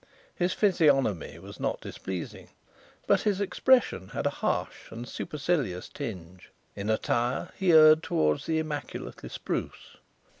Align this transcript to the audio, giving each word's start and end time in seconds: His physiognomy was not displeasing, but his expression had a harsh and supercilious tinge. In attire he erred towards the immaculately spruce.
His 0.33 0.51
physiognomy 0.51 1.37
was 1.37 1.59
not 1.59 1.79
displeasing, 1.79 2.49
but 3.05 3.21
his 3.21 3.39
expression 3.39 4.07
had 4.07 4.25
a 4.25 4.31
harsh 4.41 4.89
and 4.89 5.07
supercilious 5.07 5.87
tinge. 5.89 6.49
In 6.75 6.89
attire 6.89 7.51
he 7.55 7.71
erred 7.71 8.01
towards 8.01 8.47
the 8.47 8.57
immaculately 8.57 9.29
spruce. 9.29 9.97